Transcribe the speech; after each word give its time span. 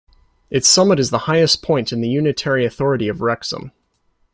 Its 0.49 0.67
summit 0.67 0.99
is 0.99 1.11
the 1.11 1.19
highest 1.29 1.61
point 1.61 1.93
in 1.93 2.01
the 2.01 2.09
unitary 2.09 2.65
authority 2.65 3.07
of 3.07 3.21
Wrexham. 3.21 3.71